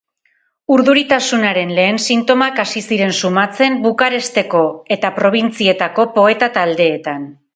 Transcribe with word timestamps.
Urduritasunaren 0.75 1.73
lehen 1.79 1.99
sintomak 2.13 2.61
hasi 2.63 2.83
ziren 2.95 3.13
sumatzen 3.21 3.77
Bukaresteko 3.85 4.63
eta 4.97 5.11
probintzietako 5.21 6.09
poeta-taldeetan. 6.19 7.33